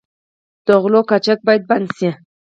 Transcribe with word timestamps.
د 0.65 0.67
غلو 0.81 1.01
قاچاق 1.09 1.39
باید 1.47 1.63
بند 1.69 1.87
شي. 1.97 2.09